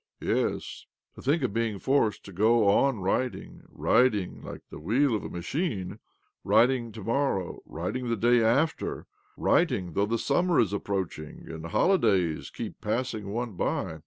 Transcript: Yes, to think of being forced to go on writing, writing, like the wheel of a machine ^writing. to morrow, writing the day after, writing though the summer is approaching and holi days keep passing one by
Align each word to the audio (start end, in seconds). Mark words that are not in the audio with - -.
Yes, 0.19 0.87
to 1.13 1.21
think 1.21 1.43
of 1.43 1.53
being 1.53 1.77
forced 1.77 2.25
to 2.25 2.31
go 2.33 2.67
on 2.67 3.01
writing, 3.01 3.61
writing, 3.69 4.41
like 4.41 4.61
the 4.71 4.79
wheel 4.79 5.13
of 5.15 5.23
a 5.23 5.29
machine 5.29 5.99
^writing. 6.43 6.91
to 6.95 7.03
morrow, 7.03 7.59
writing 7.67 8.09
the 8.09 8.15
day 8.17 8.41
after, 8.43 9.05
writing 9.37 9.93
though 9.93 10.07
the 10.07 10.17
summer 10.17 10.59
is 10.59 10.73
approaching 10.73 11.47
and 11.47 11.67
holi 11.67 11.99
days 11.99 12.49
keep 12.49 12.81
passing 12.81 13.31
one 13.31 13.51
by 13.51 13.99